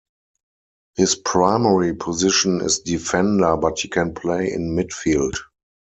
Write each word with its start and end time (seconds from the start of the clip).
His 0.95 1.13
primary 1.13 1.93
position 1.95 2.61
is 2.61 2.79
defender 2.79 3.55
but 3.55 3.77
he 3.81 3.87
can 3.87 4.15
play 4.15 4.51
in 4.51 4.75
midfield. 4.75 5.35